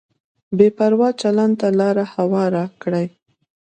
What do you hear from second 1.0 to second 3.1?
چلند ته لار هواره کړي.